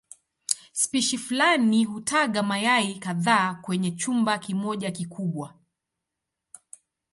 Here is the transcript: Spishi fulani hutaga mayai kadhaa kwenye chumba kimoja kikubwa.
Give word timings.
Spishi 0.73 1.17
fulani 1.17 1.85
hutaga 1.85 2.43
mayai 2.43 2.95
kadhaa 2.99 3.53
kwenye 3.53 3.91
chumba 3.91 4.37
kimoja 4.37 4.91
kikubwa. 4.91 5.53